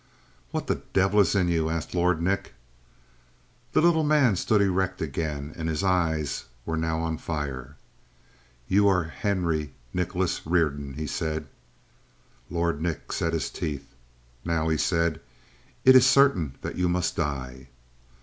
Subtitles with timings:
[0.49, 2.55] "What the devil is in you?" asked Lord Nick.
[3.73, 7.75] The little man stood erect again and his eyes were now on fire.
[8.67, 11.45] "You are Henry Nicholas Reardon," he said.
[12.49, 13.93] Lord Nick set his teeth.
[14.43, 15.21] "Now," he said,
[15.85, 17.67] "it is certain that you must die!"